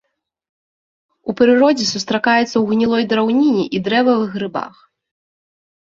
[1.31, 4.73] У прыродзе сустракаецца ў гнілой драўніне і дрэвавых грыбах.